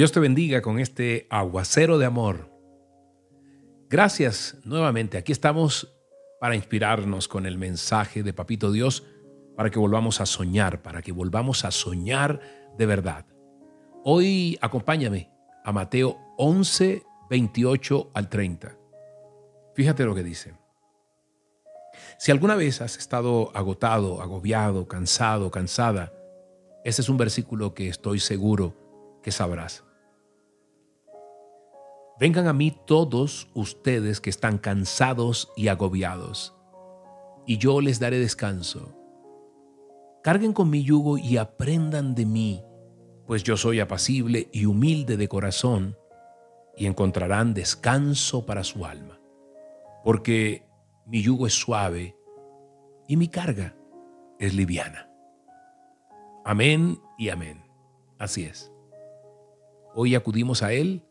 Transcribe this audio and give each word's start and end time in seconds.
Dios 0.00 0.12
te 0.12 0.20
bendiga 0.20 0.62
con 0.62 0.78
este 0.78 1.26
aguacero 1.28 1.98
de 1.98 2.06
amor. 2.06 2.50
Gracias 3.90 4.56
nuevamente. 4.64 5.18
Aquí 5.18 5.30
estamos 5.30 5.92
para 6.40 6.56
inspirarnos 6.56 7.28
con 7.28 7.44
el 7.44 7.58
mensaje 7.58 8.22
de 8.22 8.32
Papito 8.32 8.72
Dios, 8.72 9.04
para 9.58 9.68
que 9.68 9.78
volvamos 9.78 10.22
a 10.22 10.24
soñar, 10.24 10.80
para 10.80 11.02
que 11.02 11.12
volvamos 11.12 11.66
a 11.66 11.70
soñar 11.70 12.40
de 12.78 12.86
verdad. 12.86 13.26
Hoy 14.02 14.56
acompáñame 14.62 15.30
a 15.66 15.70
Mateo 15.70 16.16
11, 16.38 17.02
28 17.28 18.10
al 18.14 18.30
30. 18.30 18.78
Fíjate 19.74 20.06
lo 20.06 20.14
que 20.14 20.24
dice. 20.24 20.54
Si 22.18 22.32
alguna 22.32 22.54
vez 22.54 22.80
has 22.80 22.96
estado 22.96 23.54
agotado, 23.54 24.22
agobiado, 24.22 24.88
cansado, 24.88 25.50
cansada, 25.50 26.10
ese 26.86 27.02
es 27.02 27.10
un 27.10 27.18
versículo 27.18 27.74
que 27.74 27.90
estoy 27.90 28.18
seguro 28.18 29.20
que 29.22 29.30
sabrás. 29.30 29.84
Vengan 32.20 32.48
a 32.48 32.52
mí 32.52 32.76
todos 32.84 33.48
ustedes 33.54 34.20
que 34.20 34.28
están 34.28 34.58
cansados 34.58 35.50
y 35.56 35.68
agobiados, 35.68 36.54
y 37.46 37.56
yo 37.56 37.80
les 37.80 37.98
daré 37.98 38.18
descanso. 38.18 38.94
Carguen 40.22 40.52
con 40.52 40.68
mi 40.68 40.82
yugo 40.82 41.16
y 41.16 41.38
aprendan 41.38 42.14
de 42.14 42.26
mí, 42.26 42.62
pues 43.26 43.42
yo 43.42 43.56
soy 43.56 43.80
apacible 43.80 44.50
y 44.52 44.66
humilde 44.66 45.16
de 45.16 45.28
corazón, 45.28 45.96
y 46.76 46.84
encontrarán 46.84 47.54
descanso 47.54 48.44
para 48.44 48.64
su 48.64 48.84
alma, 48.84 49.18
porque 50.04 50.66
mi 51.06 51.22
yugo 51.22 51.46
es 51.46 51.54
suave 51.54 52.18
y 53.08 53.16
mi 53.16 53.28
carga 53.28 53.74
es 54.38 54.52
liviana. 54.52 55.10
Amén 56.44 57.00
y 57.16 57.30
amén. 57.30 57.64
Así 58.18 58.44
es. 58.44 58.70
Hoy 59.94 60.14
acudimos 60.14 60.62
a 60.62 60.74
Él 60.74 61.02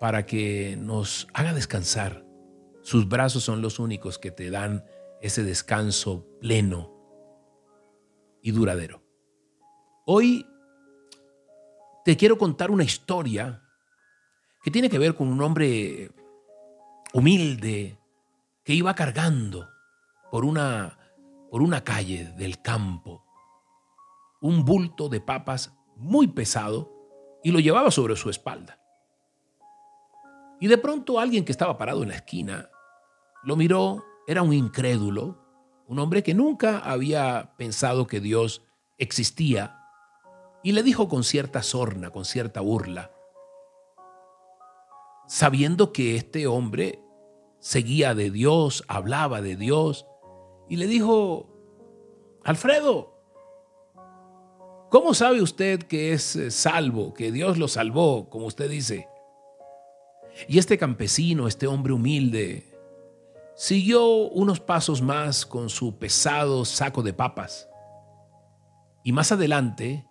para 0.00 0.26
que 0.26 0.76
nos 0.78 1.28
haga 1.34 1.52
descansar. 1.52 2.24
Sus 2.82 3.08
brazos 3.08 3.44
son 3.44 3.62
los 3.62 3.78
únicos 3.78 4.18
que 4.18 4.30
te 4.30 4.50
dan 4.50 4.84
ese 5.20 5.42
descanso 5.42 6.26
pleno 6.40 6.92
y 8.42 8.52
duradero. 8.52 9.02
Hoy 10.06 10.46
te 12.04 12.16
quiero 12.16 12.38
contar 12.38 12.70
una 12.70 12.84
historia 12.84 13.62
que 14.62 14.70
tiene 14.70 14.88
que 14.88 14.98
ver 14.98 15.14
con 15.14 15.28
un 15.28 15.42
hombre 15.42 16.10
humilde 17.12 17.98
que 18.64 18.74
iba 18.74 18.94
cargando 18.94 19.68
por 20.30 20.44
una, 20.44 20.98
por 21.50 21.62
una 21.62 21.82
calle 21.82 22.32
del 22.36 22.62
campo 22.62 23.24
un 24.40 24.64
bulto 24.64 25.08
de 25.08 25.20
papas 25.20 25.74
muy 25.96 26.28
pesado 26.28 26.92
y 27.42 27.50
lo 27.50 27.60
llevaba 27.60 27.90
sobre 27.90 28.16
su 28.16 28.30
espalda. 28.30 28.80
Y 30.60 30.66
de 30.66 30.78
pronto 30.78 31.20
alguien 31.20 31.44
que 31.44 31.52
estaba 31.52 31.78
parado 31.78 32.02
en 32.02 32.08
la 32.08 32.16
esquina 32.16 32.70
lo 33.44 33.56
miró, 33.56 34.04
era 34.26 34.42
un 34.42 34.52
incrédulo, 34.52 35.38
un 35.86 35.98
hombre 35.98 36.22
que 36.22 36.34
nunca 36.34 36.78
había 36.78 37.54
pensado 37.56 38.06
que 38.06 38.20
Dios 38.20 38.62
existía, 38.98 39.78
y 40.62 40.72
le 40.72 40.82
dijo 40.82 41.08
con 41.08 41.24
cierta 41.24 41.62
sorna, 41.62 42.10
con 42.10 42.24
cierta 42.24 42.60
burla, 42.60 43.12
sabiendo 45.26 45.92
que 45.92 46.16
este 46.16 46.46
hombre 46.46 47.00
seguía 47.60 48.14
de 48.14 48.30
Dios, 48.30 48.84
hablaba 48.88 49.40
de 49.40 49.56
Dios, 49.56 50.06
y 50.68 50.76
le 50.76 50.86
dijo, 50.86 51.48
Alfredo, 52.44 53.14
¿cómo 54.90 55.14
sabe 55.14 55.40
usted 55.40 55.82
que 55.84 56.12
es 56.12 56.36
eh, 56.36 56.50
salvo, 56.50 57.14
que 57.14 57.32
Dios 57.32 57.56
lo 57.56 57.68
salvó, 57.68 58.28
como 58.28 58.46
usted 58.46 58.68
dice? 58.68 59.08
Y 60.46 60.58
este 60.58 60.78
campesino, 60.78 61.48
este 61.48 61.66
hombre 61.66 61.92
humilde, 61.92 62.64
siguió 63.56 64.06
unos 64.06 64.60
pasos 64.60 65.02
más 65.02 65.44
con 65.44 65.68
su 65.68 65.98
pesado 65.98 66.64
saco 66.64 67.02
de 67.02 67.12
papas. 67.12 67.68
Y 69.02 69.12
más 69.12 69.32
adelante, 69.32 70.06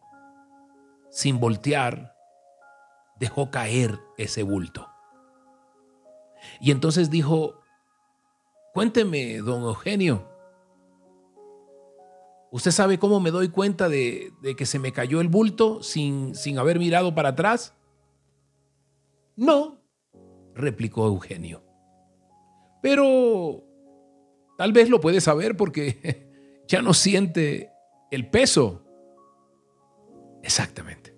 sin 1.09 1.39
voltear, 1.39 2.15
dejó 3.19 3.51
caer 3.51 3.99
ese 4.17 4.43
bulto. 4.43 4.87
Y 6.59 6.71
entonces 6.71 7.09
dijo, 7.09 7.61
cuénteme, 8.73 9.37
don 9.37 9.63
Eugenio, 9.63 10.27
¿usted 12.51 12.71
sabe 12.71 12.99
cómo 12.99 13.19
me 13.19 13.31
doy 13.31 13.49
cuenta 13.49 13.89
de, 13.89 14.33
que 14.57 14.65
se 14.65 14.79
me 14.79 14.91
cayó 14.91 15.21
el 15.21 15.29
bulto 15.29 15.81
sin, 15.81 16.35
sin 16.35 16.59
haber 16.59 16.79
mirado 16.79 17.15
para 17.15 17.29
atrás? 17.29 17.73
No, 19.35 19.76
replicó 20.57 21.07
Eugenio. 21.07 21.63
Pero 22.81 23.63
tal 24.57 24.73
vez 24.73 24.89
lo 24.89 24.99
puede 24.99 25.21
saber 25.21 25.55
porque 25.55 26.29
ya 26.67 26.81
no 26.81 26.93
siente 26.93 27.71
el 28.11 28.29
peso. 28.29 28.83
Exactamente, 30.43 31.15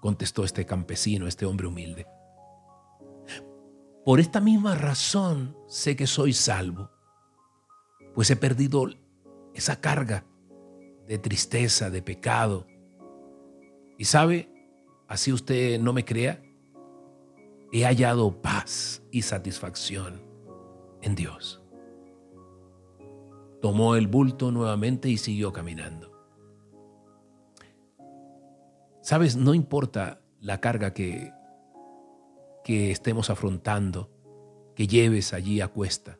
contestó 0.00 0.44
este 0.44 0.66
campesino, 0.66 1.26
este 1.26 1.46
hombre 1.46 1.66
humilde. 1.66 2.06
Por 4.04 4.20
esta 4.20 4.40
misma 4.40 4.74
razón 4.74 5.56
sé 5.66 5.96
que 5.96 6.06
soy 6.06 6.32
salvo, 6.32 6.90
pues 8.14 8.30
he 8.30 8.36
perdido 8.36 8.86
esa 9.54 9.80
carga 9.80 10.24
de 11.06 11.18
tristeza, 11.18 11.90
de 11.90 12.02
pecado. 12.02 12.66
Y 13.98 14.04
sabe, 14.04 14.48
así 15.08 15.32
usted 15.32 15.80
no 15.80 15.92
me 15.92 16.04
crea, 16.04 16.42
he 17.76 17.84
hallado 17.84 18.40
paz 18.40 19.02
y 19.10 19.20
satisfacción 19.20 20.22
en 21.02 21.14
Dios. 21.14 21.62
Tomó 23.60 23.96
el 23.96 24.06
bulto 24.06 24.50
nuevamente 24.50 25.10
y 25.10 25.18
siguió 25.18 25.52
caminando. 25.52 26.10
Sabes, 29.02 29.36
no 29.36 29.52
importa 29.52 30.22
la 30.40 30.58
carga 30.58 30.94
que, 30.94 31.34
que 32.64 32.90
estemos 32.90 33.28
afrontando, 33.28 34.10
que 34.74 34.86
lleves 34.86 35.34
allí 35.34 35.60
a 35.60 35.68
cuesta. 35.68 36.18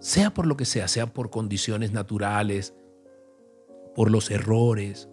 Sea 0.00 0.34
por 0.34 0.46
lo 0.46 0.56
que 0.56 0.64
sea, 0.64 0.88
sea 0.88 1.06
por 1.06 1.30
condiciones 1.30 1.92
naturales, 1.92 2.74
por 3.94 4.10
los 4.10 4.32
errores, 4.32 5.08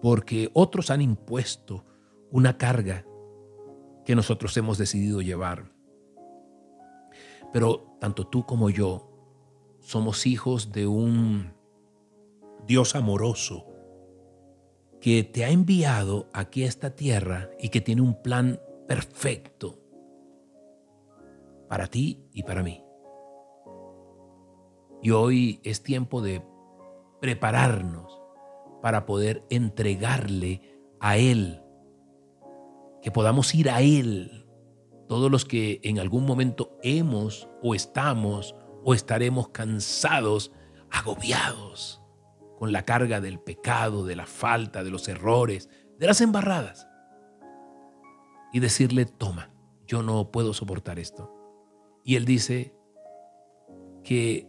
porque 0.00 0.50
otros 0.54 0.90
han 0.90 1.02
impuesto 1.02 1.84
una 2.30 2.56
carga 2.56 3.04
que 4.04 4.14
nosotros 4.14 4.56
hemos 4.56 4.78
decidido 4.78 5.22
llevar. 5.22 5.72
Pero 7.52 7.96
tanto 8.00 8.26
tú 8.26 8.44
como 8.44 8.70
yo 8.70 9.10
somos 9.80 10.26
hijos 10.26 10.72
de 10.72 10.86
un 10.86 11.52
Dios 12.66 12.94
amoroso 12.94 13.66
que 15.00 15.22
te 15.22 15.44
ha 15.44 15.50
enviado 15.50 16.30
aquí 16.32 16.64
a 16.64 16.68
esta 16.68 16.94
tierra 16.94 17.50
y 17.60 17.68
que 17.68 17.80
tiene 17.80 18.02
un 18.02 18.22
plan 18.22 18.60
perfecto 18.88 19.78
para 21.68 21.86
ti 21.86 22.26
y 22.32 22.42
para 22.42 22.62
mí. 22.62 22.82
Y 25.02 25.10
hoy 25.10 25.60
es 25.62 25.82
tiempo 25.82 26.22
de 26.22 26.42
prepararnos 27.20 28.20
para 28.80 29.06
poder 29.06 29.44
entregarle 29.50 30.62
a 31.00 31.18
Él 31.18 31.63
que 33.04 33.10
podamos 33.10 33.54
ir 33.54 33.68
a 33.68 33.82
Él, 33.82 34.46
todos 35.08 35.30
los 35.30 35.44
que 35.44 35.78
en 35.82 35.98
algún 35.98 36.24
momento 36.24 36.78
hemos 36.82 37.50
o 37.62 37.74
estamos 37.74 38.56
o 38.82 38.94
estaremos 38.94 39.50
cansados, 39.50 40.52
agobiados 40.90 42.00
con 42.58 42.72
la 42.72 42.86
carga 42.86 43.20
del 43.20 43.38
pecado, 43.38 44.06
de 44.06 44.16
la 44.16 44.24
falta, 44.24 44.82
de 44.82 44.90
los 44.90 45.06
errores, 45.06 45.68
de 45.98 46.06
las 46.06 46.22
embarradas. 46.22 46.88
Y 48.54 48.60
decirle, 48.60 49.04
toma, 49.04 49.50
yo 49.86 50.02
no 50.02 50.30
puedo 50.30 50.54
soportar 50.54 50.98
esto. 50.98 51.30
Y 52.04 52.16
Él 52.16 52.24
dice 52.24 52.74
que 54.02 54.48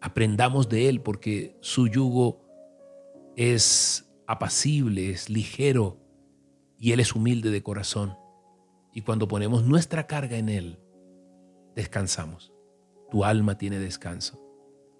aprendamos 0.00 0.70
de 0.70 0.88
Él 0.88 1.02
porque 1.02 1.58
su 1.60 1.86
yugo 1.86 2.46
es 3.36 4.10
apacible, 4.26 5.10
es 5.10 5.28
ligero 5.28 6.01
y 6.82 6.90
Él 6.90 6.98
es 6.98 7.14
humilde 7.14 7.52
de 7.52 7.62
corazón. 7.62 8.18
Y 8.92 9.02
cuando 9.02 9.28
ponemos 9.28 9.62
nuestra 9.62 10.08
carga 10.08 10.36
en 10.36 10.48
Él, 10.48 10.80
descansamos. 11.76 12.52
Tu 13.08 13.24
alma 13.24 13.56
tiene 13.56 13.78
descanso, 13.78 14.42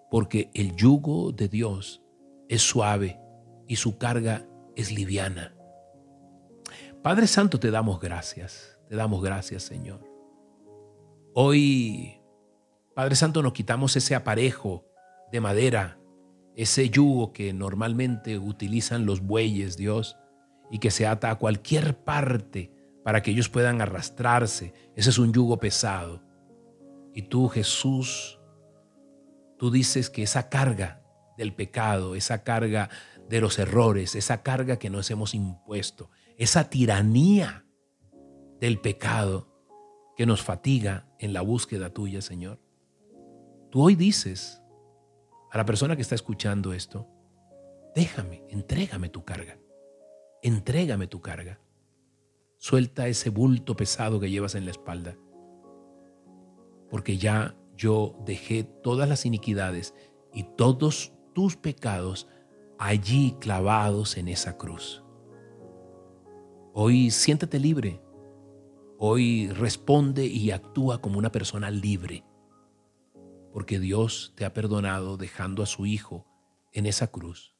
porque 0.08 0.48
el 0.54 0.76
yugo 0.76 1.32
de 1.32 1.48
Dios 1.48 2.00
es 2.48 2.62
suave 2.62 3.18
y 3.66 3.76
su 3.76 3.98
carga 3.98 4.46
es 4.76 4.92
liviana. 4.92 5.56
Padre 7.02 7.26
Santo, 7.26 7.58
te 7.58 7.72
damos 7.72 7.98
gracias, 7.98 8.78
te 8.88 8.94
damos 8.94 9.20
gracias, 9.20 9.64
Señor. 9.64 10.08
Hoy, 11.34 12.20
Padre 12.94 13.16
Santo, 13.16 13.42
nos 13.42 13.54
quitamos 13.54 13.96
ese 13.96 14.14
aparejo 14.14 14.86
de 15.32 15.40
madera, 15.40 15.98
ese 16.54 16.90
yugo 16.90 17.32
que 17.32 17.52
normalmente 17.52 18.38
utilizan 18.38 19.04
los 19.04 19.20
bueyes, 19.20 19.76
Dios, 19.76 20.16
y 20.72 20.78
que 20.78 20.90
se 20.90 21.06
ata 21.06 21.30
a 21.30 21.34
cualquier 21.36 22.02
parte 22.02 22.72
para 23.04 23.22
que 23.22 23.30
ellos 23.30 23.50
puedan 23.50 23.82
arrastrarse. 23.82 24.72
Ese 24.96 25.10
es 25.10 25.18
un 25.18 25.30
yugo 25.30 25.58
pesado. 25.60 26.22
Y 27.14 27.22
tú, 27.22 27.48
Jesús, 27.48 28.40
tú 29.58 29.70
dices 29.70 30.08
que 30.08 30.22
esa 30.22 30.48
carga 30.48 31.02
del 31.36 31.54
pecado, 31.54 32.14
esa 32.14 32.42
carga 32.42 32.88
de 33.28 33.42
los 33.42 33.58
errores, 33.58 34.14
esa 34.14 34.42
carga 34.42 34.78
que 34.78 34.88
nos 34.88 35.10
hemos 35.10 35.34
impuesto, 35.34 36.08
esa 36.38 36.70
tiranía 36.70 37.66
del 38.58 38.80
pecado 38.80 39.52
que 40.16 40.24
nos 40.24 40.42
fatiga 40.42 41.06
en 41.18 41.34
la 41.34 41.42
búsqueda 41.42 41.90
tuya, 41.90 42.22
Señor. 42.22 42.62
Tú 43.70 43.82
hoy 43.82 43.94
dices 43.94 44.62
a 45.50 45.58
la 45.58 45.66
persona 45.66 45.96
que 45.96 46.02
está 46.02 46.14
escuchando 46.14 46.72
esto, 46.72 47.06
déjame, 47.94 48.42
entrégame 48.48 49.10
tu 49.10 49.22
carga, 49.22 49.58
entrégame 50.42 51.06
tu 51.06 51.20
carga. 51.20 51.58
Suelta 52.58 53.08
ese 53.08 53.30
bulto 53.30 53.74
pesado 53.76 54.20
que 54.20 54.30
llevas 54.30 54.54
en 54.54 54.64
la 54.64 54.70
espalda, 54.72 55.16
porque 56.90 57.16
ya 57.16 57.56
yo 57.76 58.16
dejé 58.26 58.64
todas 58.64 59.08
las 59.08 59.24
iniquidades 59.24 59.94
y 60.32 60.44
todos 60.56 61.12
tus 61.32 61.56
pecados 61.56 62.28
allí 62.78 63.36
clavados 63.40 64.16
en 64.16 64.28
esa 64.28 64.58
cruz. 64.58 65.02
Hoy 66.74 67.10
siéntete 67.10 67.58
libre. 67.58 68.00
Hoy 68.98 69.48
responde 69.48 70.26
y 70.26 70.52
actúa 70.52 71.00
como 71.00 71.18
una 71.18 71.32
persona 71.32 71.70
libre. 71.70 72.24
Porque 73.52 73.78
Dios 73.78 74.32
te 74.36 74.44
ha 74.44 74.52
perdonado 74.52 75.16
dejando 75.16 75.62
a 75.62 75.66
su 75.66 75.86
Hijo 75.86 76.26
en 76.72 76.86
esa 76.86 77.08
cruz. 77.08 77.51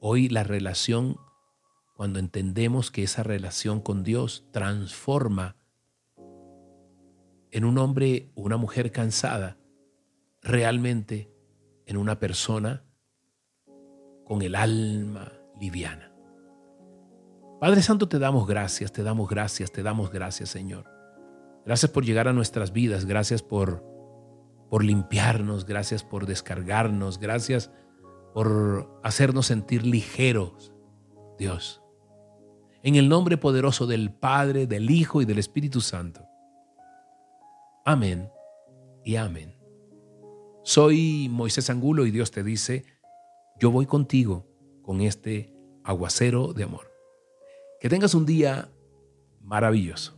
Hoy 0.00 0.28
la 0.28 0.44
relación, 0.44 1.16
cuando 1.94 2.18
entendemos 2.18 2.90
que 2.90 3.02
esa 3.02 3.22
relación 3.22 3.80
con 3.80 4.04
Dios 4.04 4.46
transforma 4.52 5.56
en 7.50 7.64
un 7.64 7.78
hombre 7.78 8.30
o 8.34 8.42
una 8.42 8.58
mujer 8.58 8.92
cansada, 8.92 9.56
realmente 10.42 11.32
en 11.86 11.96
una 11.96 12.18
persona 12.18 12.84
con 14.24 14.42
el 14.42 14.54
alma 14.54 15.32
liviana. 15.58 16.12
Padre 17.60 17.80
Santo, 17.80 18.08
te 18.08 18.18
damos 18.18 18.46
gracias, 18.46 18.92
te 18.92 19.02
damos 19.02 19.30
gracias, 19.30 19.72
te 19.72 19.82
damos 19.82 20.10
gracias, 20.10 20.50
Señor. 20.50 20.84
Gracias 21.64 21.90
por 21.90 22.04
llegar 22.04 22.28
a 22.28 22.34
nuestras 22.34 22.72
vidas, 22.72 23.06
gracias 23.06 23.42
por, 23.42 23.82
por 24.68 24.84
limpiarnos, 24.84 25.64
gracias 25.64 26.04
por 26.04 26.26
descargarnos, 26.26 27.18
gracias 27.18 27.70
por 28.36 29.00
hacernos 29.02 29.46
sentir 29.46 29.86
ligeros, 29.86 30.70
Dios. 31.38 31.80
En 32.82 32.96
el 32.96 33.08
nombre 33.08 33.38
poderoso 33.38 33.86
del 33.86 34.12
Padre, 34.12 34.66
del 34.66 34.90
Hijo 34.90 35.22
y 35.22 35.24
del 35.24 35.38
Espíritu 35.38 35.80
Santo. 35.80 36.20
Amén 37.86 38.28
y 39.06 39.16
amén. 39.16 39.56
Soy 40.64 41.30
Moisés 41.30 41.70
Angulo 41.70 42.04
y 42.04 42.10
Dios 42.10 42.30
te 42.30 42.42
dice, 42.42 42.84
yo 43.58 43.70
voy 43.70 43.86
contigo 43.86 44.46
con 44.82 45.00
este 45.00 45.54
aguacero 45.82 46.52
de 46.52 46.64
amor. 46.64 46.92
Que 47.80 47.88
tengas 47.88 48.12
un 48.12 48.26
día 48.26 48.68
maravilloso. 49.40 50.15